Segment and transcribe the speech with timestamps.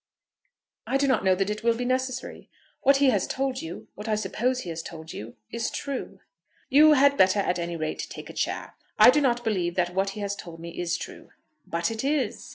[0.87, 2.49] "I do not know that it will be necessary.
[2.81, 6.21] What he has told you, what I suppose he has told you, is true."
[6.69, 8.73] "You had better at any rate take a chair.
[8.97, 11.29] I do not believe that what he has told me is true."
[11.67, 12.49] "But it is."